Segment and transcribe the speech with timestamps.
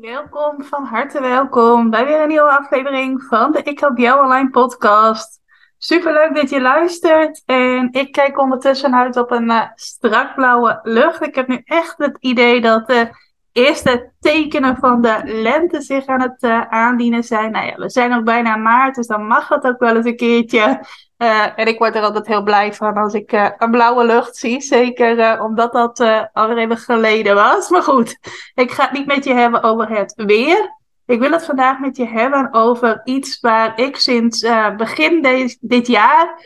[0.00, 4.50] Welkom, van harte welkom bij weer een nieuwe aflevering van de Ik Help Jou Online
[4.50, 5.40] podcast.
[5.78, 10.80] Super leuk dat je luistert en ik kijk ondertussen uit op een uh, strak blauwe
[10.82, 11.22] lucht.
[11.22, 13.10] Ik heb nu echt het idee dat de
[13.52, 17.52] eerste tekenen van de lente zich aan het uh, aandienen zijn.
[17.52, 20.16] Nou ja, we zijn nog bijna maart, dus dan mag het ook wel eens een
[20.16, 20.80] keertje.
[21.18, 24.36] Uh, en ik word er altijd heel blij van als ik uh, een blauwe lucht
[24.36, 24.60] zie.
[24.60, 26.00] Zeker omdat dat
[26.32, 27.68] alweer even geleden was.
[27.68, 28.18] Maar goed,
[28.54, 30.74] ik ga het niet met je hebben over het weer.
[31.06, 35.22] Ik wil het vandaag met je hebben over iets waar ik sinds begin
[35.60, 36.42] dit jaar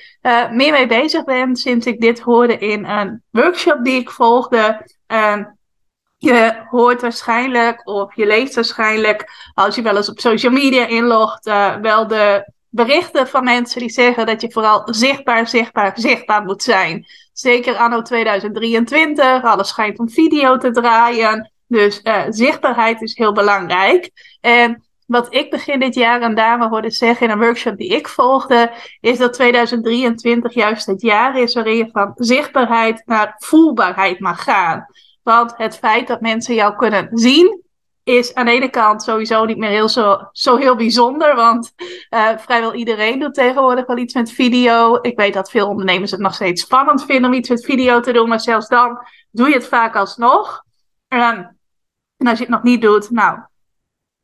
[0.53, 1.57] meer mee bezig ben.
[1.57, 4.87] Sinds ik dit hoorde in een workshop die ik volgde.
[6.17, 11.45] Je hoort waarschijnlijk of je leest waarschijnlijk, als je wel eens op social media inlogt,
[11.81, 17.07] wel de berichten van mensen die zeggen dat je vooral zichtbaar, zichtbaar, zichtbaar moet zijn.
[17.33, 21.53] Zeker anno 2023, alles schijnt om video te draaien.
[21.67, 24.11] Dus uh, zichtbaarheid is heel belangrijk.
[24.41, 28.09] En wat ik begin dit jaar een dame hoorde zeggen in een workshop die ik
[28.09, 34.43] volgde, is dat 2023 juist het jaar is waarin je van zichtbaarheid naar voelbaarheid mag
[34.43, 34.87] gaan.
[35.23, 37.63] Want het feit dat mensen jou kunnen zien,
[38.05, 41.35] is aan de ene kant sowieso niet meer heel zo, zo heel bijzonder.
[41.35, 41.73] Want
[42.11, 44.99] uh, vrijwel iedereen doet tegenwoordig wel iets met video.
[45.03, 48.13] Ik weet dat veel ondernemers het nog steeds spannend vinden om iets met video te
[48.13, 48.29] doen.
[48.29, 48.99] Maar zelfs dan
[49.31, 50.65] doe je het vaak alsnog.
[51.09, 51.59] Um,
[52.17, 53.39] en als je het nog niet doet, nou,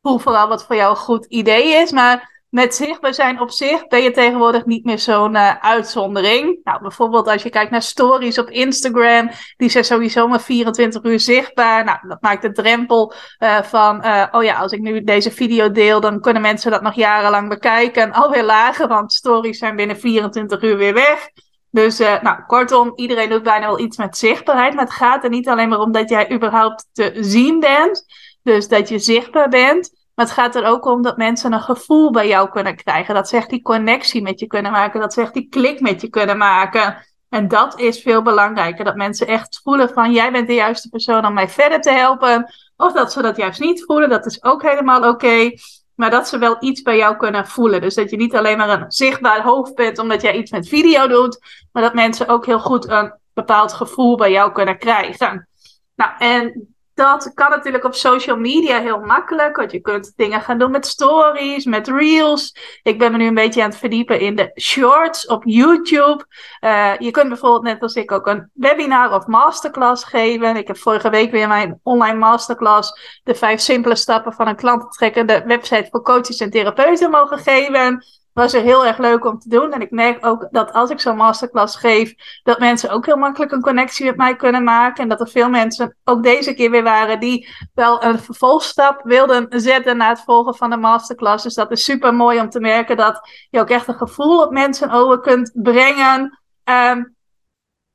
[0.01, 1.91] voel vooral wat voor jou een goed idee is.
[1.91, 6.59] Maar met zichtbaar zijn op zich ben je tegenwoordig niet meer zo'n uh, uitzondering.
[6.63, 11.19] Nou, bijvoorbeeld als je kijkt naar stories op Instagram, die zijn sowieso maar 24 uur
[11.19, 11.83] zichtbaar.
[11.83, 15.71] Nou, dat maakt de drempel uh, van, uh, oh ja, als ik nu deze video
[15.71, 18.11] deel, dan kunnen mensen dat nog jarenlang bekijken.
[18.11, 21.29] Alweer lager, want stories zijn binnen 24 uur weer weg.
[21.71, 24.73] Dus, nou, kortom, iedereen doet bijna wel iets met zichtbaarheid.
[24.73, 28.05] Maar het gaat er niet alleen maar om dat jij überhaupt te zien bent.
[28.43, 29.96] Dus dat je zichtbaar bent.
[30.17, 33.15] Maar het gaat er ook om dat mensen een gevoel bij jou kunnen krijgen.
[33.15, 34.99] Dat zegt die connectie met je kunnen maken.
[34.99, 37.05] Dat zegt die klik met je kunnen maken.
[37.29, 38.85] En dat is veel belangrijker.
[38.85, 42.53] Dat mensen echt voelen van jij bent de juiste persoon om mij verder te helpen.
[42.77, 44.09] Of dat ze dat juist niet voelen.
[44.09, 45.51] Dat is ook helemaal oké.
[45.95, 47.81] Maar dat ze wel iets bij jou kunnen voelen.
[47.81, 51.07] Dus dat je niet alleen maar een zichtbaar hoofd bent omdat jij iets met video
[51.07, 51.39] doet.
[51.71, 55.47] Maar dat mensen ook heel goed een bepaald gevoel bij jou kunnen krijgen.
[55.95, 59.55] Nou, en dat kan natuurlijk op social media heel makkelijk.
[59.55, 62.55] Want je kunt dingen gaan doen met stories, met reels.
[62.83, 66.25] Ik ben me nu een beetje aan het verdiepen in de shorts op YouTube.
[66.61, 70.55] Uh, je kunt bijvoorbeeld net als ik ook een webinar of masterclass geven.
[70.55, 73.19] Ik heb vorige week weer mijn online masterclass.
[73.23, 78.05] De vijf simpele stappen van een klantentrekkende website voor coaches en therapeuten mogen geven
[78.37, 79.73] was er heel erg leuk om te doen.
[79.73, 83.51] En ik merk ook dat als ik zo'n masterclass geef, dat mensen ook heel makkelijk
[83.51, 85.03] een connectie met mij kunnen maken.
[85.03, 89.47] En dat er veel mensen ook deze keer weer waren die wel een vervolgstap wilden
[89.49, 91.43] zetten na het volgen van de masterclass.
[91.43, 94.51] Dus dat is super mooi om te merken dat je ook echt een gevoel op
[94.51, 96.39] mensen over kunt brengen.
[96.63, 97.15] Um,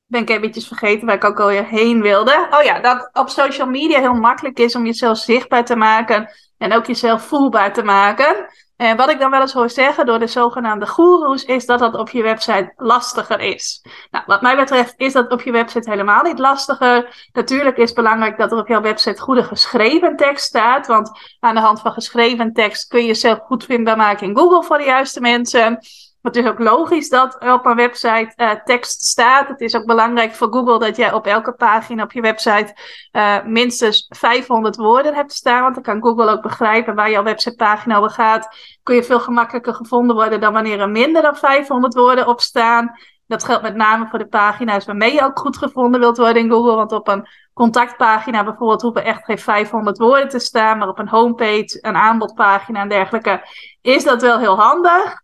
[0.06, 2.46] ben ik eventjes vergeten waar ik ook alweer heen wilde.
[2.50, 6.72] Oh ja, dat op social media heel makkelijk is om jezelf zichtbaar te maken en
[6.72, 8.46] ook jezelf voelbaar te maken.
[8.82, 11.94] En wat ik dan wel eens hoor zeggen door de zogenaamde goeroes, is dat dat
[11.94, 13.84] op je website lastiger is.
[14.10, 17.28] Nou, wat mij betreft is dat op je website helemaal niet lastiger.
[17.32, 20.86] Natuurlijk is het belangrijk dat er op jouw website goede geschreven tekst staat.
[20.86, 21.10] Want
[21.40, 24.78] aan de hand van geschreven tekst kun je jezelf goed vindbaar maken in Google voor
[24.78, 25.78] de juiste mensen.
[26.22, 29.48] Het is ook logisch dat er op een website uh, tekst staat.
[29.48, 32.74] Het is ook belangrijk voor Google dat jij op elke pagina op je website
[33.12, 35.62] uh, minstens 500 woorden hebt staan.
[35.62, 38.56] Want dan kan Google ook begrijpen waar jouw websitepagina over gaat.
[38.82, 42.92] Kun je veel gemakkelijker gevonden worden dan wanneer er minder dan 500 woorden op staan.
[43.26, 46.50] Dat geldt met name voor de pagina's waarmee je ook goed gevonden wilt worden in
[46.50, 46.74] Google.
[46.74, 50.78] Want op een contactpagina bijvoorbeeld hoeven echt geen 500 woorden te staan.
[50.78, 53.48] Maar op een homepage, een aanbodpagina en dergelijke
[53.80, 55.21] is dat wel heel handig.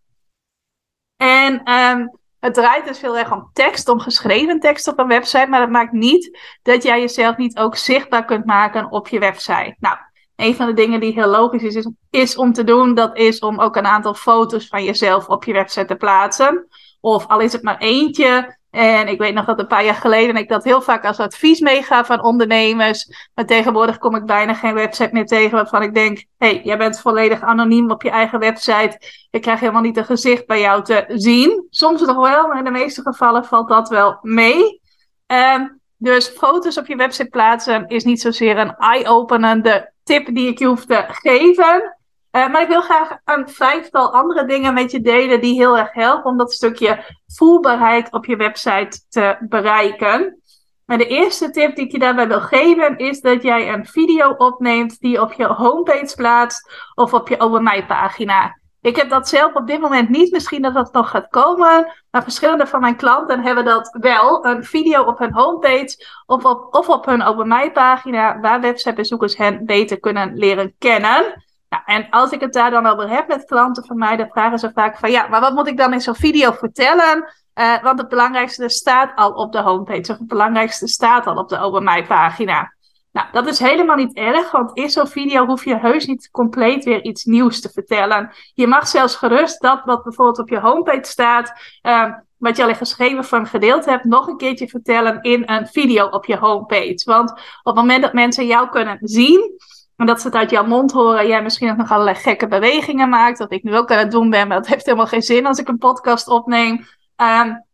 [1.19, 5.47] En um, het draait dus heel erg om tekst, om geschreven tekst op een website.
[5.47, 9.75] Maar dat maakt niet dat jij jezelf niet ook zichtbaar kunt maken op je website.
[9.79, 9.97] Nou,
[10.35, 13.39] een van de dingen die heel logisch is, is, is om te doen, dat is
[13.39, 16.67] om ook een aantal foto's van jezelf op je website te plaatsen.
[17.01, 20.35] Of al is het maar eentje, En ik weet nog dat een paar jaar geleden
[20.35, 23.29] ik dat heel vaak als advies meegaf aan ondernemers.
[23.33, 26.99] Maar tegenwoordig kom ik bijna geen website meer tegen waarvan ik denk: hey, jij bent
[26.99, 29.01] volledig anoniem op je eigen website.
[29.31, 31.67] Ik krijg helemaal niet een gezicht bij jou te zien.
[31.69, 34.81] Soms nog wel, maar in de meeste gevallen valt dat wel mee.
[35.27, 40.59] Um, dus foto's op je website plaatsen is niet zozeer een eye-openende tip die ik
[40.59, 41.98] je hoef te geven.
[42.31, 45.93] Uh, maar ik wil graag een vijftal andere dingen met je delen die heel erg
[45.93, 50.41] helpen om dat stukje voelbaarheid op je website te bereiken.
[50.85, 54.29] Maar de eerste tip die ik je daarbij wil geven is dat jij een video
[54.29, 58.57] opneemt die op je homepage plaatst of op je Over Mij pagina.
[58.81, 60.31] Ik heb dat zelf op dit moment niet.
[60.31, 61.93] Misschien dat dat nog gaat komen.
[62.11, 64.45] Maar verschillende van mijn klanten hebben dat wel.
[64.45, 68.39] Een video op hun homepage of op, of op hun Over Mij pagina.
[68.39, 71.43] Waar websitebezoekers hen beter kunnen leren kennen.
[71.69, 74.59] Nou, en als ik het daar dan over heb met klanten van mij, dan vragen
[74.59, 77.33] ze vaak van ja, maar wat moet ik dan in zo'n video vertellen?
[77.55, 81.49] Uh, want het belangrijkste staat al op de homepage, of het belangrijkste staat al op
[81.49, 82.73] de Over Mij pagina.
[83.11, 86.83] Nou, dat is helemaal niet erg, want in zo'n video hoef je heus niet compleet
[86.83, 88.31] weer iets nieuws te vertellen.
[88.53, 92.69] Je mag zelfs gerust dat wat bijvoorbeeld op je homepage staat, uh, wat je al
[92.69, 97.01] in geschreven vorm gedeeld hebt, nog een keertje vertellen in een video op je homepage.
[97.05, 99.59] Want op het moment dat mensen jou kunnen zien,
[99.99, 103.09] en dat ze het uit jouw mond horen, jij misschien ook nog allerlei gekke bewegingen
[103.09, 105.45] maakt, dat ik nu ook aan het doen ben, maar dat heeft helemaal geen zin
[105.45, 106.85] als ik een podcast opneem.
[107.17, 107.67] Um,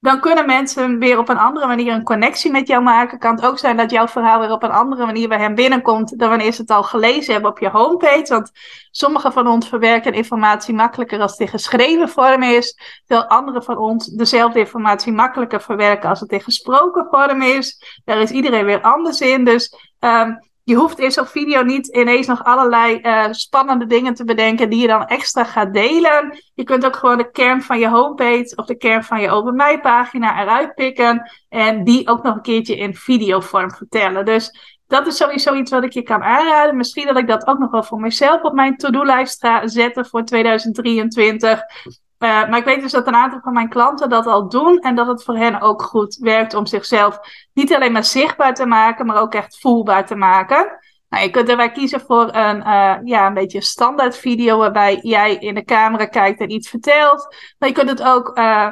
[0.00, 3.18] dan kunnen mensen weer op een andere manier een connectie met jou maken.
[3.18, 6.18] Kan het ook zijn dat jouw verhaal weer op een andere manier bij hen binnenkomt
[6.18, 8.26] dan wanneer ze het al gelezen hebben op je homepage.
[8.28, 8.50] Want
[8.90, 13.76] sommige van ons verwerken informatie makkelijker als het in geschreven vorm is, terwijl andere van
[13.76, 18.00] ons dezelfde informatie makkelijker verwerken als het in gesproken vorm is.
[18.04, 19.44] Daar is iedereen weer anders in.
[19.44, 24.24] Dus um, je hoeft in zo'n video niet ineens nog allerlei uh, spannende dingen te
[24.24, 26.38] bedenken die je dan extra gaat delen.
[26.54, 29.52] Je kunt ook gewoon de kern van je homepage of de kern van je Over
[29.52, 34.24] Mij pagina eruit pikken en die ook nog een keertje in videovorm vertellen.
[34.24, 36.76] Dus dat is sowieso iets wat ik je kan aanraden.
[36.76, 40.24] Misschien dat ik dat ook nog wel voor mezelf op mijn to-do-lijst ga zetten voor
[40.24, 41.62] 2023.
[42.18, 44.94] Uh, maar ik weet dus dat een aantal van mijn klanten dat al doen en
[44.94, 47.20] dat het voor hen ook goed werkt om zichzelf
[47.52, 50.78] niet alleen maar zichtbaar te maken, maar ook echt voelbaar te maken.
[51.08, 55.34] Nou, je kunt erbij kiezen voor een, uh, ja, een beetje standaard video waarbij jij
[55.34, 57.34] in de camera kijkt en iets vertelt.
[57.58, 58.68] Maar je kunt het ook uh,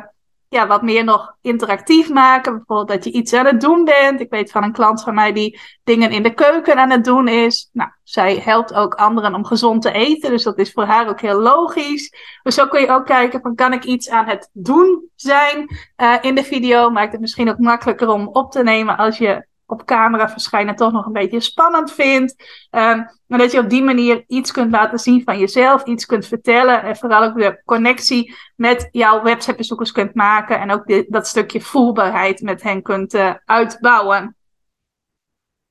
[0.48, 2.56] ja, wat meer nog interactief maken.
[2.56, 4.20] Bijvoorbeeld dat je iets aan het doen bent.
[4.20, 7.28] Ik weet van een klant van mij die dingen in de keuken aan het doen
[7.28, 7.68] is.
[7.72, 10.30] Nou, zij helpt ook anderen om gezond te eten.
[10.30, 12.12] Dus dat is voor haar ook heel logisch.
[12.42, 16.14] Dus zo kun je ook kijken van kan ik iets aan het doen zijn uh,
[16.20, 16.90] in de video.
[16.90, 20.92] Maakt het misschien ook makkelijker om op te nemen als je op camera verschijnen toch
[20.92, 22.34] nog een beetje spannend vindt.
[22.70, 26.26] Um, maar dat je op die manier iets kunt laten zien van jezelf, iets kunt
[26.26, 31.60] vertellen en vooral ook de connectie met jouw websitebezoekers kunt maken en ook dat stukje
[31.60, 34.35] voelbaarheid met hen kunt uh, uitbouwen.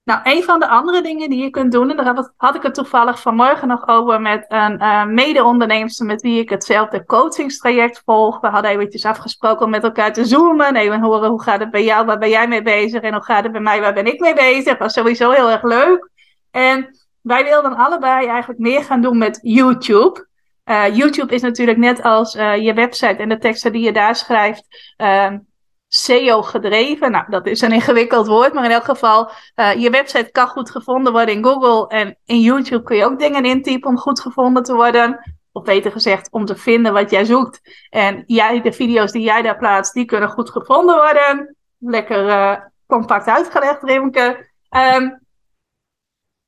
[0.05, 2.73] Nou, een van de andere dingen die je kunt doen, en daar had ik het
[2.73, 8.39] toevallig vanmorgen nog over met een uh, mede-onderneemster met wie ik hetzelfde coachingstraject volg.
[8.39, 11.83] We hadden eventjes afgesproken om met elkaar te zoomen, even horen hoe gaat het bij
[11.83, 14.19] jou, waar ben jij mee bezig en hoe gaat het bij mij, waar ben ik
[14.19, 14.63] mee bezig.
[14.63, 16.09] Dat was sowieso heel erg leuk.
[16.51, 20.27] En wij wilden allebei eigenlijk meer gaan doen met YouTube.
[20.65, 24.15] Uh, YouTube is natuurlijk net als uh, je website en de teksten die je daar
[24.15, 24.93] schrijft.
[25.95, 27.11] SEO gedreven.
[27.11, 30.71] Nou, dat is een ingewikkeld woord, maar in elk geval, uh, je website kan goed
[30.71, 31.87] gevonden worden in Google.
[31.87, 35.35] En in YouTube kun je ook dingen intypen om goed gevonden te worden.
[35.51, 37.61] Of beter gezegd, om te vinden wat jij zoekt.
[37.89, 41.55] En jij, de video's die jij daar plaatst, die kunnen goed gevonden worden.
[41.79, 42.55] Lekker uh,
[42.87, 44.49] compact uitgelegd, Rimke.
[44.95, 45.24] Um,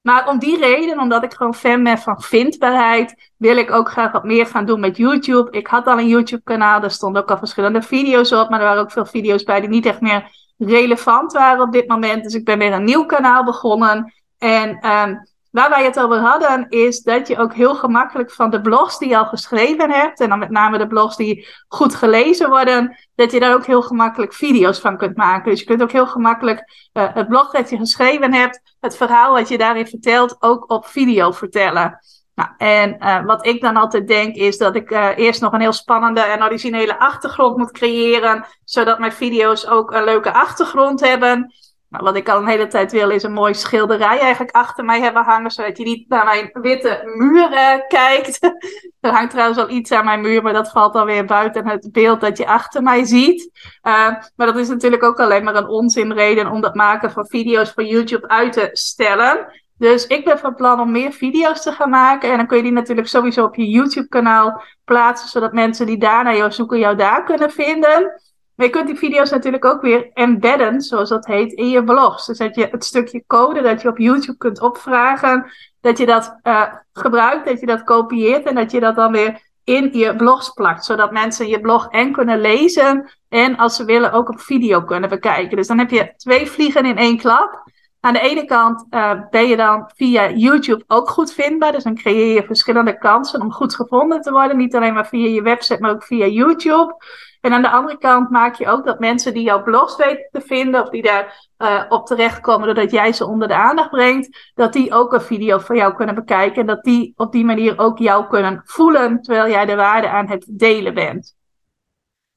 [0.08, 4.12] maar om die reden, omdat ik gewoon fan ben van vindbaarheid, wil ik ook graag
[4.12, 5.52] wat meer gaan doen met YouTube.
[5.52, 8.82] Ik had al een YouTube-kanaal, daar stonden ook al verschillende video's op, maar er waren
[8.82, 12.24] ook veel video's bij die niet echt meer relevant waren op dit moment.
[12.24, 14.14] Dus ik ben weer een nieuw kanaal begonnen.
[14.38, 18.62] En um, Waar wij het over hadden, is dat je ook heel gemakkelijk van de
[18.62, 22.50] blogs die je al geschreven hebt, en dan met name de blogs die goed gelezen
[22.50, 25.50] worden, dat je daar ook heel gemakkelijk video's van kunt maken.
[25.52, 29.34] Dus je kunt ook heel gemakkelijk uh, het blog dat je geschreven hebt, het verhaal
[29.34, 32.00] wat je daarin vertelt, ook op video vertellen.
[32.36, 35.62] Nou, en uh, wat ik dan altijd denk is dat ik uh, eerst nog een
[35.62, 41.54] heel spannende en originele achtergrond moet creëren, zodat mijn video's ook een leuke achtergrond hebben.
[41.90, 45.02] Nou, wat ik al een hele tijd wil, is een mooie schilderij eigenlijk achter mij
[45.02, 47.50] hebben hangen, zodat je niet naar mijn witte muur
[47.88, 48.40] kijkt.
[49.00, 52.22] er hangt trouwens al iets aan mijn muur, maar dat valt alweer buiten het beeld
[52.22, 53.50] dat je achter mij ziet.
[53.84, 57.72] Uh, maar dat is natuurlijk ook alleen maar een onzinreden om dat maken van video's
[57.72, 59.48] voor YouTube uit te stellen.
[59.78, 62.32] Dus ik ben van plan om meer video's te gaan maken.
[62.32, 66.24] En dan kun je die natuurlijk sowieso op je YouTube-kanaal plaatsen, zodat mensen die daar
[66.24, 68.22] naar jou zoeken, jou daar kunnen vinden.
[68.58, 72.26] Maar je kunt die video's natuurlijk ook weer embedden, zoals dat heet, in je blogs.
[72.26, 76.40] Dus dat je het stukje code dat je op YouTube kunt opvragen, dat je dat
[76.44, 80.50] uh, gebruikt, dat je dat kopieert en dat je dat dan weer in je blogs
[80.50, 80.86] plakt.
[80.86, 85.10] Zodat mensen je blog en kunnen lezen en als ze willen ook op video kunnen
[85.10, 85.58] bekijken.
[85.58, 87.64] Dus dan heb je twee vliegen in één klap.
[88.08, 91.72] Aan de ene kant uh, ben je dan via YouTube ook goed vindbaar.
[91.72, 94.58] Dus dan creëer je verschillende kansen om goed gevonden te worden.
[94.58, 96.96] Niet alleen maar via je website, maar ook via YouTube.
[97.42, 100.42] En aan de andere kant maak je ook dat mensen die jouw blogs weten te
[100.42, 104.74] vinden, of die daar uh, op terechtkomen doordat jij ze onder de aandacht brengt, dat
[104.74, 106.62] die ook een video van jou kunnen bekijken.
[106.62, 110.28] En dat die op die manier ook jou kunnen voelen terwijl jij de waarde aan
[110.28, 111.37] het delen bent.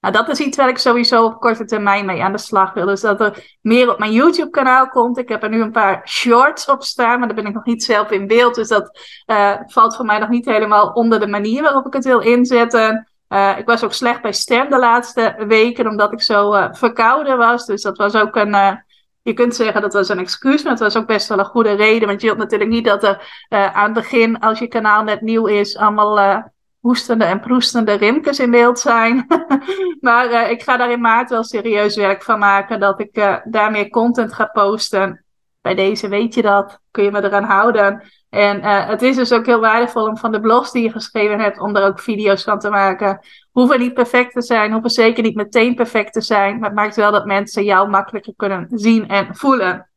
[0.01, 2.87] Nou, dat is iets waar ik sowieso op korte termijn mee aan de slag wil.
[2.87, 5.19] Dus dat er meer op mijn YouTube-kanaal komt.
[5.19, 7.85] Ik heb er nu een paar shorts op staan, maar daar ben ik nog niet
[7.85, 8.55] zelf in beeld.
[8.55, 12.05] Dus dat uh, valt voor mij nog niet helemaal onder de manier waarop ik het
[12.05, 13.09] wil inzetten.
[13.29, 17.39] Uh, ik was ook slecht bij stem de laatste weken, omdat ik zo uh, verkouden
[17.39, 17.67] was.
[17.67, 18.85] Dus dat was ook een.
[19.23, 21.73] Je kunt zeggen dat was een excuus, maar het was ook best wel een goede
[21.73, 22.09] reden.
[22.09, 25.47] Want je wilt natuurlijk niet dat er aan het begin, als je kanaal net nieuw
[25.47, 26.45] is, allemaal
[26.81, 29.27] hoestende en proestende rimkes in beeld zijn.
[30.01, 33.89] maar ik ga daar in maart wel serieus werk van maken, dat ik daar meer
[33.89, 35.25] content ga posten.
[35.61, 38.03] Bij deze weet je dat, kun je me eraan houden.
[38.31, 41.41] En uh, het is dus ook heel waardevol om van de blogs die je geschreven
[41.41, 43.21] hebt, om daar ook video's van te maken.
[43.53, 46.59] Hoeven niet perfect te zijn, hoeven zeker niet meteen perfect te zijn.
[46.59, 49.91] Maar het maakt wel dat mensen jou makkelijker kunnen zien en voelen.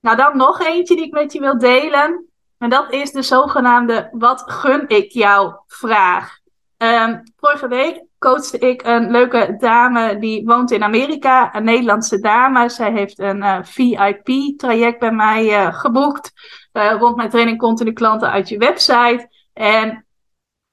[0.00, 2.27] Nou, dan nog eentje die ik met je wil delen.
[2.58, 6.38] En dat is de zogenaamde wat gun ik jou vraag.
[6.78, 12.68] Um, vorige week coachte ik een leuke dame die woont in Amerika, een Nederlandse dame.
[12.68, 16.32] Zij heeft een uh, VIP-traject bij mij uh, geboekt.
[16.72, 19.28] Uh, rond mijn training continu klanten uit je website.
[19.52, 20.06] En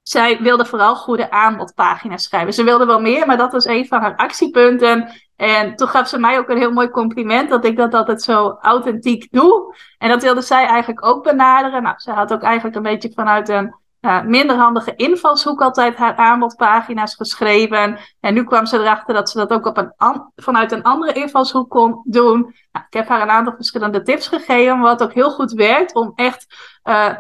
[0.08, 2.54] zij wilde vooral goede aanbodpagina's schrijven.
[2.54, 5.12] Ze wilde wel meer, maar dat was een van haar actiepunten.
[5.36, 8.58] En toen gaf ze mij ook een heel mooi compliment dat ik dat altijd zo
[8.62, 9.76] authentiek doe.
[9.98, 11.84] En dat wilde zij eigenlijk ook benaderen.
[11.84, 16.16] Nou, ze had ook eigenlijk een beetje vanuit een uh, minder handige invalshoek altijd haar
[16.16, 17.98] aanbodpagina's geschreven.
[18.20, 19.94] En nu kwam ze erachter dat ze dat ook op een
[20.36, 22.40] vanuit een andere invalshoek kon doen.
[22.72, 26.12] Nou, ik heb haar een aantal verschillende tips gegeven, wat ook heel goed werkt om
[26.16, 26.46] echt
[26.84, 27.14] uh,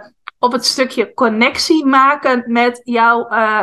[0.45, 3.61] op het stukje connectie maken met jouw uh,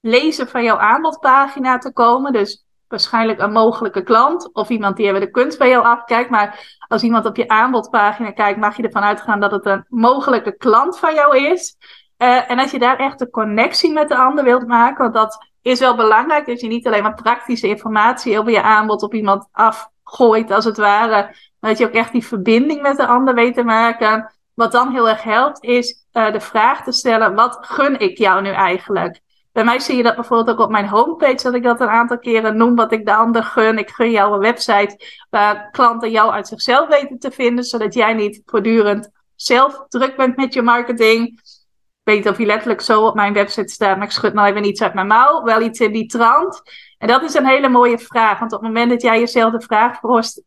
[0.00, 2.32] lezen van jouw aanbodpagina te komen.
[2.32, 6.30] Dus waarschijnlijk een mogelijke klant of iemand die even de kunst bij jou afkijkt.
[6.30, 10.56] Maar als iemand op je aanbodpagina kijkt, mag je ervan uitgaan dat het een mogelijke
[10.56, 11.76] klant van jou is.
[12.18, 15.46] Uh, en als je daar echt een connectie met de ander wilt maken, want dat
[15.62, 19.48] is wel belangrijk, dat je niet alleen maar praktische informatie over je aanbod op iemand
[19.52, 23.54] afgooit, als het ware, maar dat je ook echt die verbinding met de ander weet
[23.54, 24.32] te maken.
[24.54, 28.42] Wat dan heel erg helpt, is uh, de vraag te stellen: wat gun ik jou
[28.42, 29.20] nu eigenlijk?
[29.52, 32.18] Bij mij zie je dat bijvoorbeeld ook op mijn homepage, dat ik dat een aantal
[32.18, 33.78] keren noem, wat ik de ander gun.
[33.78, 38.14] Ik gun jou een website waar klanten jou uit zichzelf weten te vinden, zodat jij
[38.14, 41.40] niet voortdurend zelf druk bent met je marketing
[42.04, 44.64] weet niet of hij letterlijk zo op mijn website staat, maar ik schud nou even
[44.64, 45.42] iets uit mijn mouw.
[45.42, 46.62] Wel iets in die trant.
[46.98, 48.38] En dat is een hele mooie vraag.
[48.38, 49.98] Want op het moment dat jij jezelf de vraag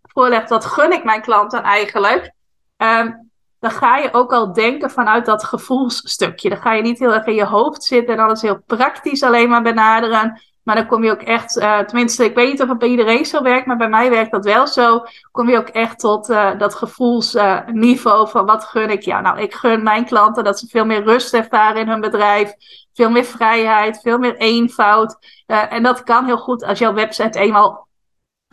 [0.02, 2.32] voorlegt, wat gun ik mijn klant dan eigenlijk?
[2.78, 3.27] Um,
[3.60, 6.50] dan ga je ook al denken vanuit dat gevoelsstukje.
[6.50, 9.50] Dan ga je niet heel erg in je hoofd zitten en alles heel praktisch alleen
[9.50, 10.42] maar benaderen.
[10.64, 13.26] Maar dan kom je ook echt, uh, tenminste, ik weet niet of het bij iedereen
[13.26, 15.04] zo werkt, maar bij mij werkt dat wel zo.
[15.32, 19.02] Kom je ook echt tot uh, dat gevoelsniveau van wat gun ik?
[19.02, 22.54] Ja, nou, ik gun mijn klanten dat ze veel meer rust ervaren in hun bedrijf,
[22.94, 25.18] veel meer vrijheid, veel meer eenvoud.
[25.48, 27.88] Uh, en dat kan heel goed als jouw website eenmaal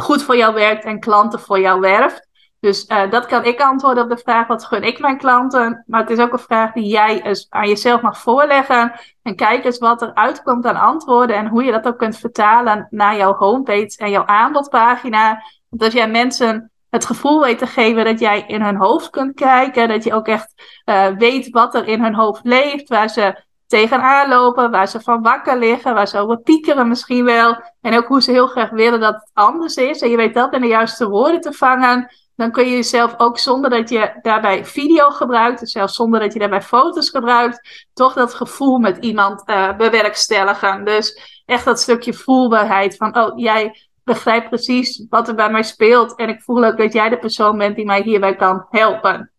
[0.02, 2.28] goed voor jou werkt en klanten voor jou werft.
[2.64, 5.84] Dus uh, dat kan ik antwoorden op de vraag: wat gun ik mijn klanten?
[5.86, 8.92] Maar het is ook een vraag die jij eens aan jezelf mag voorleggen.
[9.22, 12.86] En kijk eens wat er uitkomt aan antwoorden en hoe je dat ook kunt vertalen
[12.90, 15.42] naar jouw homepage en jouw aanbodpagina.
[15.68, 19.88] Want jij mensen het gevoel weet te geven dat jij in hun hoofd kunt kijken,
[19.88, 24.28] dat je ook echt uh, weet wat er in hun hoofd leeft, waar ze tegenaan
[24.28, 27.62] lopen, waar ze van wakker liggen, waar ze over piekeren misschien wel.
[27.80, 30.00] En ook hoe ze heel graag willen dat het anders is.
[30.00, 33.38] En je weet dat in de juiste woorden te vangen dan kun je jezelf ook
[33.38, 38.12] zonder dat je daarbij video gebruikt, dus zelfs zonder dat je daarbij foto's gebruikt, toch
[38.12, 40.84] dat gevoel met iemand uh, bewerkstelligen.
[40.84, 46.14] Dus echt dat stukje voelbaarheid van, oh, jij begrijpt precies wat er bij mij speelt
[46.14, 49.32] en ik voel ook dat jij de persoon bent die mij hierbij kan helpen.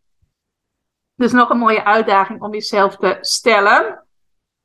[1.16, 4.06] Dus nog een mooie uitdaging om jezelf te stellen.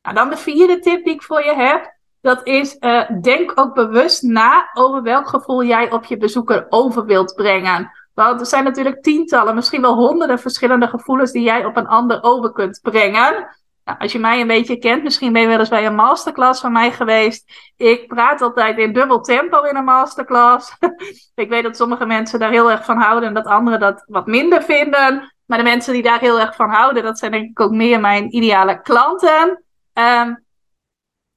[0.03, 1.99] Nou, dan de vierde tip die ik voor je heb.
[2.21, 7.05] Dat is, uh, denk ook bewust na over welk gevoel jij op je bezoeker over
[7.05, 7.91] wilt brengen.
[8.15, 12.23] Want er zijn natuurlijk tientallen, misschien wel honderden verschillende gevoelens die jij op een ander
[12.23, 13.59] over kunt brengen.
[13.85, 16.61] Nou, als je mij een beetje kent, misschien ben je wel eens bij een masterclass
[16.61, 17.73] van mij geweest.
[17.77, 20.77] Ik praat altijd in dubbel tempo in een masterclass.
[21.35, 24.27] ik weet dat sommige mensen daar heel erg van houden en dat anderen dat wat
[24.27, 25.35] minder vinden.
[25.47, 28.01] Maar de mensen die daar heel erg van houden, dat zijn denk ik ook meer
[28.01, 29.65] mijn ideale klanten.
[29.93, 30.45] Um,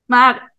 [0.05, 0.52] maar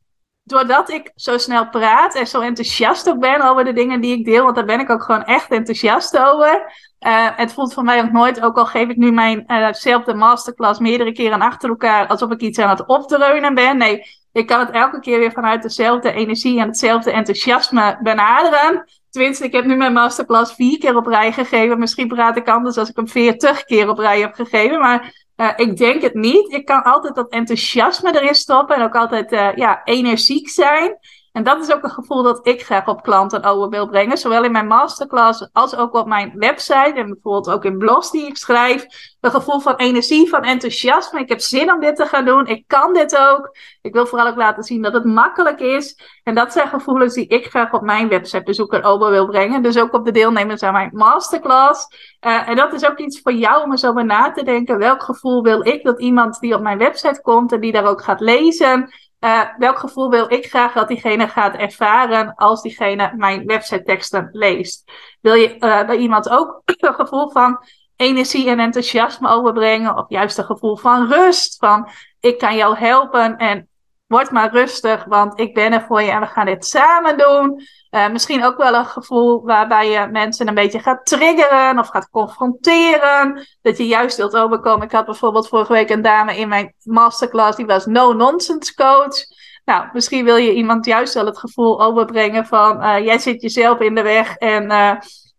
[0.44, 4.24] doordat ik zo snel praat en zo enthousiast ook ben over de dingen die ik
[4.24, 6.72] deel, want daar ben ik ook gewoon echt enthousiast over.
[7.06, 10.80] Uh, het voelt voor mij ook nooit, ook al geef ik nu mijnzelfde uh masterclass
[10.80, 13.76] meerdere keren achter elkaar, alsof ik iets aan het opdreunen ben.
[13.76, 18.84] Nee, ik kan het elke keer weer vanuit dezelfde energie en hetzelfde enthousiasme benaderen.
[19.10, 21.78] Tenminste, ik heb nu mijn masterclass vier keer op rij gegeven.
[21.78, 24.80] Misschien praat ik anders als ik hem veertig keer op rij heb gegeven.
[24.80, 25.23] Maar
[25.56, 26.52] ik denk het niet.
[26.52, 30.98] Ik kan altijd dat enthousiasme erin stoppen en ook altijd uh, ja, energiek zijn.
[31.34, 34.18] En dat is ook een gevoel dat ik graag op klanten over wil brengen.
[34.18, 36.92] Zowel in mijn masterclass als ook op mijn website.
[36.94, 38.86] En bijvoorbeeld ook in blogs die ik schrijf.
[39.20, 41.20] Een gevoel van energie, van enthousiasme.
[41.20, 42.46] Ik heb zin om dit te gaan doen.
[42.46, 43.56] Ik kan dit ook.
[43.82, 45.98] Ik wil vooral ook laten zien dat het makkelijk is.
[46.22, 49.62] En dat zijn gevoelens die ik graag op mijn websitebezoeker over wil brengen.
[49.62, 51.86] Dus ook op de deelnemers aan mijn masterclass.
[52.26, 54.78] Uh, en dat is ook iets voor jou om er zo bij na te denken.
[54.78, 58.02] Welk gevoel wil ik dat iemand die op mijn website komt en die daar ook
[58.02, 58.92] gaat lezen
[59.24, 64.28] uh, welk gevoel wil ik graag dat diegene gaat ervaren als diegene mijn website teksten
[64.32, 64.90] leest?
[65.20, 67.58] Wil je uh, bij iemand ook een gevoel van
[67.96, 69.96] energie en enthousiasme overbrengen?
[69.96, 71.56] Of juist een gevoel van rust?
[71.58, 71.88] Van
[72.20, 73.68] ik kan jou helpen en
[74.14, 77.62] word maar rustig, want ik ben er voor je en we gaan dit samen doen.
[77.90, 82.10] Uh, misschien ook wel een gevoel waarbij je mensen een beetje gaat triggeren of gaat
[82.10, 83.46] confronteren.
[83.62, 84.86] Dat je juist wilt overkomen.
[84.86, 89.16] Ik had bijvoorbeeld vorige week een dame in mijn masterclass, die was no-nonsense coach.
[89.64, 93.80] Nou, misschien wil je iemand juist wel het gevoel overbrengen van uh, jij zit jezelf
[93.80, 94.90] in de weg en uh,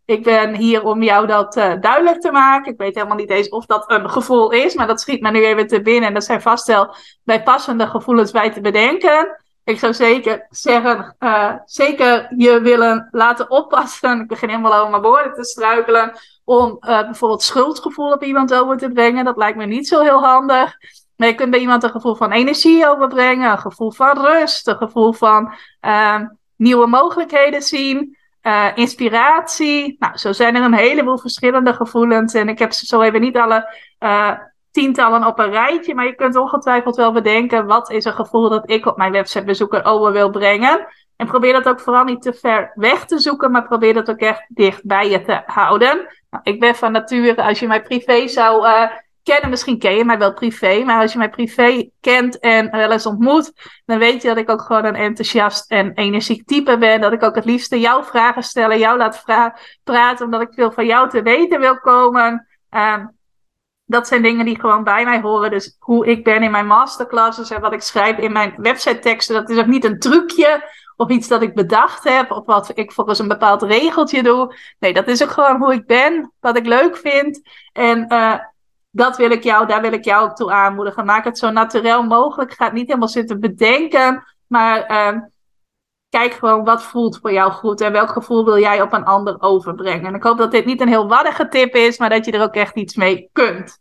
[0.05, 2.71] ik ben hier om jou dat uh, duidelijk te maken.
[2.71, 5.45] Ik weet helemaal niet eens of dat een gevoel is, maar dat schiet me nu
[5.45, 6.07] even te binnen.
[6.07, 9.43] En dat zijn vast wel bij passende gevoelens bij te bedenken.
[9.63, 14.19] Ik zou zeker zeggen, uh, zeker je willen laten oppassen.
[14.21, 16.17] Ik begin helemaal over mijn woorden te struikelen.
[16.43, 19.25] Om uh, bijvoorbeeld schuldgevoel op iemand over te brengen.
[19.25, 20.77] Dat lijkt me niet zo heel handig.
[21.15, 23.51] Maar je kunt bij iemand een gevoel van energie overbrengen.
[23.51, 24.67] Een gevoel van rust.
[24.67, 26.19] Een gevoel van uh,
[26.55, 28.17] nieuwe mogelijkheden zien.
[28.47, 29.95] Uh, inspiratie.
[29.99, 32.33] Nou, zo zijn er een heleboel verschillende gevoelens.
[32.33, 34.31] En ik heb ze zo even niet alle uh,
[34.71, 35.95] tientallen op een rijtje.
[35.95, 37.65] Maar je kunt ongetwijfeld wel bedenken.
[37.65, 40.87] Wat is een gevoel dat ik op mijn websitebezoeker over wil brengen?
[41.15, 43.51] En probeer dat ook vooral niet te ver weg te zoeken.
[43.51, 46.07] Maar probeer dat ook echt dicht bij je te houden.
[46.29, 48.89] Nou, ik ben van nature, als je mij privé zou uh,
[49.25, 52.91] kennen, misschien ken je mij wel privé, maar als je mij privé kent en wel
[52.91, 53.51] eens ontmoet,
[53.85, 57.01] dan weet je dat ik ook gewoon een enthousiast en energiek type ben.
[57.01, 59.23] Dat ik ook het liefste jouw vragen stel, jou laat
[59.83, 62.47] praten, omdat ik veel van jou te weten wil komen.
[62.69, 63.13] Um,
[63.85, 65.49] dat zijn dingen die gewoon bij mij horen.
[65.49, 69.35] Dus hoe ik ben in mijn masterclasses en wat ik schrijf in mijn website teksten,
[69.35, 72.91] dat is ook niet een trucje of iets dat ik bedacht heb of wat ik
[72.91, 74.55] volgens een bepaald regeltje doe.
[74.79, 77.41] Nee, dat is ook gewoon hoe ik ben, wat ik leuk vind.
[77.73, 78.35] En uh,
[78.95, 81.05] dat wil ik jou, daar wil ik jou ook toe aanmoedigen.
[81.05, 82.53] Maak het zo natuurlijk mogelijk.
[82.53, 85.21] Ga niet helemaal zitten bedenken, maar uh,
[86.09, 89.41] kijk gewoon wat voelt voor jou goed en welk gevoel wil jij op een ander
[89.41, 90.05] overbrengen.
[90.05, 92.41] En ik hoop dat dit niet een heel waddige tip is, maar dat je er
[92.41, 93.79] ook echt iets mee kunt.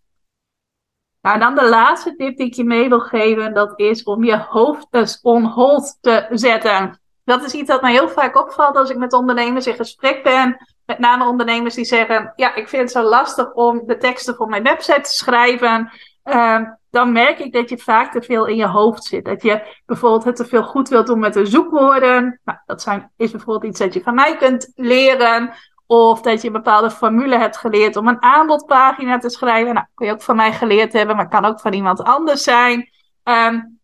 [1.20, 4.36] Nou, dan de laatste tip die ik je mee wil geven, dat is om je
[4.38, 7.00] hoofd eens on hold te zetten.
[7.24, 10.73] Dat is iets dat mij heel vaak opvalt als ik met ondernemers in gesprek ben
[10.86, 14.48] met name ondernemers die zeggen: Ja, ik vind het zo lastig om de teksten voor
[14.48, 15.90] mijn website te schrijven.
[16.24, 19.24] Uh, dan merk ik dat je vaak te veel in je hoofd zit.
[19.24, 22.40] Dat je bijvoorbeeld het te veel goed wilt doen met de zoekwoorden.
[22.44, 25.54] Nou, dat zijn, is bijvoorbeeld iets dat je van mij kunt leren.
[25.86, 29.74] Of dat je een bepaalde formule hebt geleerd om een aanbodpagina te schrijven.
[29.74, 32.88] Nou, kun je ook van mij geleerd hebben, maar kan ook van iemand anders zijn.
[33.24, 33.80] Um,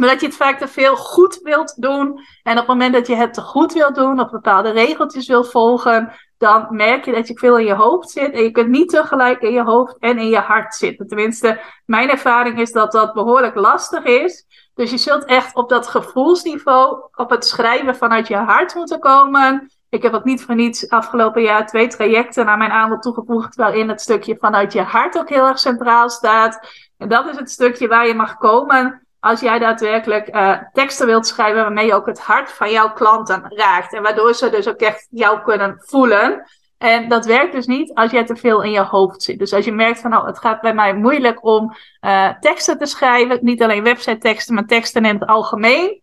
[0.00, 2.20] maar dat je het vaak te veel goed wilt doen.
[2.42, 5.50] En op het moment dat je het te goed wilt doen, of bepaalde regeltjes wilt
[5.50, 8.32] volgen, dan merk je dat je veel in je hoofd zit.
[8.32, 11.06] En je kunt niet tegelijk in je hoofd en in je hart zitten.
[11.06, 14.46] Tenminste, mijn ervaring is dat dat behoorlijk lastig is.
[14.74, 19.70] Dus je zult echt op dat gevoelsniveau, op het schrijven vanuit je hart moeten komen.
[19.88, 23.88] Ik heb ook niet voor niets afgelopen jaar twee trajecten naar mijn aanbod toegevoegd, waarin
[23.88, 26.68] het stukje vanuit je hart ook heel erg centraal staat.
[26.98, 31.26] En dat is het stukje waar je mag komen als jij daadwerkelijk uh, teksten wilt
[31.26, 33.94] schrijven waarmee je ook het hart van jouw klanten raakt.
[33.94, 36.44] En waardoor ze dus ook echt jou kunnen voelen.
[36.78, 39.38] En dat werkt dus niet als jij te veel in je hoofd zit.
[39.38, 42.86] Dus als je merkt van, nou, het gaat bij mij moeilijk om uh, teksten te
[42.86, 43.38] schrijven.
[43.42, 46.02] Niet alleen website teksten, maar teksten in het algemeen.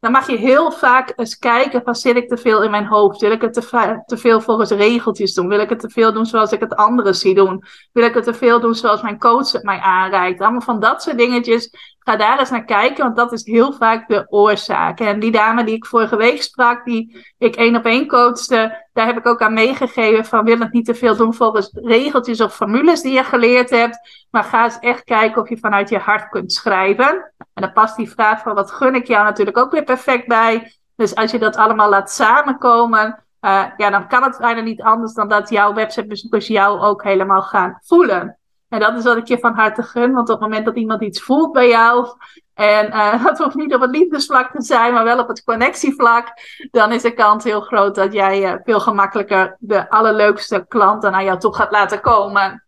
[0.00, 3.20] dan mag je heel vaak eens kijken van zit ik te veel in mijn hoofd?
[3.20, 5.48] Wil ik het te, te veel volgens regeltjes doen?
[5.48, 7.64] Wil ik het te veel doen zoals ik het anderen zie doen?
[7.92, 10.40] Wil ik het te veel doen zoals mijn coach het mij aanreikt?
[10.40, 11.70] Allemaal van dat soort dingetjes.
[12.08, 15.00] Ga daar eens naar kijken, want dat is heel vaak de oorzaak.
[15.00, 19.06] En die dame die ik vorige week sprak, die ik één op één coachte, daar
[19.06, 22.54] heb ik ook aan meegegeven van wil het niet te veel doen volgens regeltjes of
[22.54, 24.26] formules die je geleerd hebt.
[24.30, 27.32] Maar ga eens echt kijken of je vanuit je hart kunt schrijven.
[27.38, 30.72] En dan past die vraag van wat gun ik jou natuurlijk ook weer perfect bij.
[30.96, 35.14] Dus als je dat allemaal laat samenkomen, uh, ja, dan kan het bijna niet anders
[35.14, 38.38] dan dat jouw websitebezoekers jou ook helemaal gaan voelen.
[38.68, 41.02] En dat is wat ik je van harte gun, want op het moment dat iemand
[41.02, 42.08] iets voelt bij jou,
[42.54, 46.28] en uh, dat hoeft niet op het liefdesvlak te zijn, maar wel op het connectievlak,
[46.70, 51.24] dan is de kans heel groot dat jij uh, veel gemakkelijker de allerleukste klanten naar
[51.24, 52.66] jou toe gaat laten komen.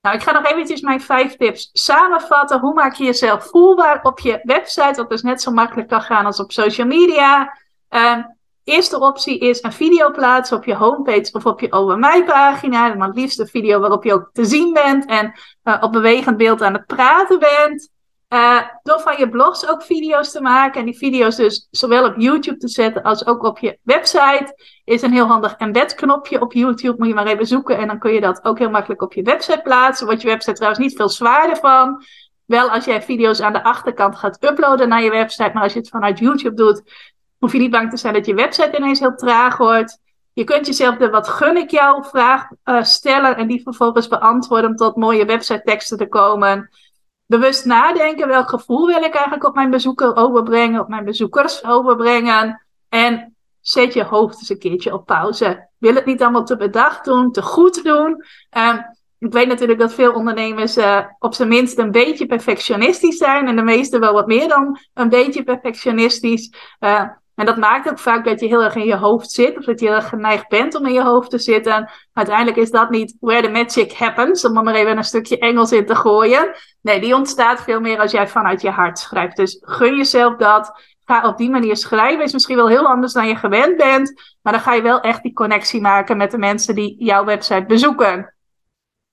[0.00, 2.60] Nou, ik ga nog eventjes mijn vijf tips samenvatten.
[2.60, 6.26] Hoe maak je jezelf voelbaar op je website, wat dus net zo makkelijk kan gaan
[6.26, 7.58] als op social media.
[7.90, 8.24] Uh,
[8.66, 12.92] eerste optie is een video plaatsen op je homepage of op je Over Mij pagina.
[12.92, 15.32] En dan liefst een video waarop je ook te zien bent en
[15.64, 17.90] uh, op bewegend beeld aan het praten bent.
[18.28, 22.14] Uh, door van je blogs ook video's te maken en die video's dus zowel op
[22.16, 24.54] YouTube te zetten als ook op je website.
[24.84, 27.98] Is een heel handig embed knopje op YouTube, moet je maar even zoeken en dan
[27.98, 30.06] kun je dat ook heel makkelijk op je website plaatsen.
[30.06, 32.04] Wordt je website trouwens niet veel zwaarder van.
[32.44, 35.78] Wel als jij video's aan de achterkant gaat uploaden naar je website, maar als je
[35.78, 36.82] het vanuit YouTube doet,
[37.46, 39.98] hoef je niet bang te zijn dat je website ineens heel traag wordt.
[40.32, 44.70] Je kunt jezelf de wat gun ik jou vraag uh, stellen en die vervolgens beantwoorden
[44.70, 46.70] om tot mooie website teksten te komen
[47.26, 48.28] bewust nadenken.
[48.28, 52.66] Welk gevoel wil ik eigenlijk op mijn bezoeker overbrengen, op mijn bezoekers overbrengen?
[52.88, 55.68] En zet je hoofd eens een keertje op pauze.
[55.78, 58.24] Wil het niet allemaal te bedacht doen, te goed doen?
[58.58, 58.84] Um,
[59.18, 63.48] ik weet natuurlijk dat veel ondernemers uh, op zijn minst een beetje perfectionistisch zijn.
[63.48, 66.52] En de meeste wel wat meer dan een beetje perfectionistisch.
[66.80, 67.02] Uh,
[67.36, 69.80] en dat maakt ook vaak dat je heel erg in je hoofd zit, of dat
[69.80, 71.90] je heel erg geneigd bent om in je hoofd te zitten.
[72.12, 75.72] Uiteindelijk is dat niet where the magic happens, om er maar even een stukje Engels
[75.72, 76.54] in te gooien.
[76.82, 79.36] Nee, die ontstaat veel meer als jij vanuit je hart schrijft.
[79.36, 80.94] Dus gun jezelf dat.
[81.04, 82.24] Ga op die manier schrijven.
[82.24, 85.22] Is misschien wel heel anders dan je gewend bent, maar dan ga je wel echt
[85.22, 88.35] die connectie maken met de mensen die jouw website bezoeken.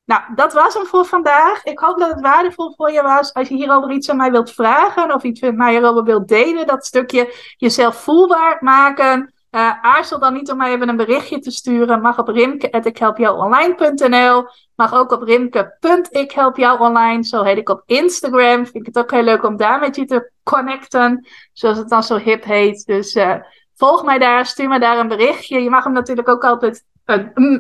[0.05, 1.63] Nou, dat was hem voor vandaag.
[1.63, 3.33] Ik hoop dat het waardevol voor je was.
[3.33, 6.67] Als je hierover iets aan mij wilt vragen of iets met mij hierover wilt delen,
[6.67, 9.33] dat stukje jezelf voelbaar maken.
[9.51, 12.01] Uh, aarzel dan niet om mij even een berichtje te sturen.
[12.01, 14.47] Mag op rimke.ikhelpjouonline.nl.
[14.75, 17.23] Mag ook op rimke.ikhelpjouonline.
[17.23, 18.65] Zo heet ik op Instagram.
[18.65, 21.27] Vind ik het ook heel leuk om daar met je te connecten.
[21.53, 22.85] Zoals het dan zo hip heet.
[22.85, 23.35] Dus uh,
[23.75, 24.45] volg mij daar.
[24.45, 25.61] Stuur me daar een berichtje.
[25.61, 26.83] Je mag hem natuurlijk ook altijd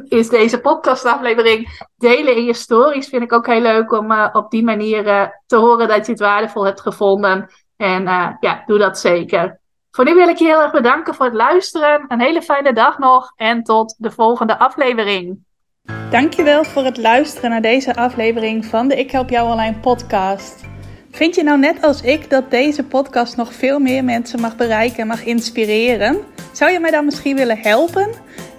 [0.03, 3.07] is deze podcastaflevering delen in je stories.
[3.07, 6.11] Vind ik ook heel leuk om uh, op die manier uh, te horen dat je
[6.11, 7.49] het waardevol hebt gevonden.
[7.77, 8.03] En
[8.39, 9.59] ja, doe dat zeker.
[9.91, 12.05] Voor nu wil ik je heel erg bedanken voor het luisteren.
[12.07, 15.37] Een hele fijne dag nog en tot de volgende aflevering.
[16.09, 20.63] Dankjewel voor het luisteren naar deze aflevering van de Ik Help Jou Online podcast.
[21.11, 24.97] Vind je nou net als ik dat deze podcast nog veel meer mensen mag bereiken
[24.97, 26.19] en mag inspireren?
[26.51, 28.09] Zou je mij dan misschien willen helpen?